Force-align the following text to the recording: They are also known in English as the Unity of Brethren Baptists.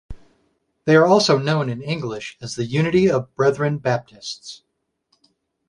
They 0.85 0.95
are 0.95 1.05
also 1.05 1.37
known 1.37 1.69
in 1.69 1.83
English 1.83 2.35
as 2.41 2.55
the 2.55 2.65
Unity 2.65 3.07
of 3.07 3.35
Brethren 3.35 3.77
Baptists. 3.77 4.63